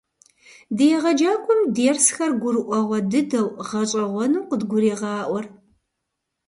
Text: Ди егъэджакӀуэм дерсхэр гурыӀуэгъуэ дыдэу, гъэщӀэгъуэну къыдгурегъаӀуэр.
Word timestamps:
Ди 0.75 0.85
егъэджакӀуэм 0.95 1.61
дерсхэр 1.75 2.31
гурыӀуэгъуэ 2.41 2.99
дыдэу, 3.11 3.47
гъэщӀэгъуэну 3.67 4.45
къыдгурегъаӀуэр. 4.49 5.45